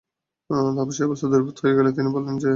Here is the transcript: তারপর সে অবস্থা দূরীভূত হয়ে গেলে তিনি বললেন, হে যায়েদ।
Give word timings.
তারপর 0.49 0.93
সে 0.93 1.03
অবস্থা 1.03 1.27
দূরীভূত 1.27 1.57
হয়ে 1.63 1.77
গেলে 1.77 1.89
তিনি 1.91 2.09
বললেন, 2.15 2.35
হে 2.35 2.41
যায়েদ। 2.41 2.49